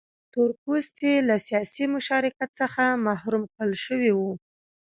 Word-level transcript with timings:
تور 0.31 0.49
پوستي 0.61 1.13
له 1.27 1.35
سیاسي 1.47 1.85
مشارکت 1.95 2.49
څخه 2.61 2.83
محروم 3.07 3.43
کړل 3.53 3.71
شوي 3.85 4.11
وو. 4.17 4.31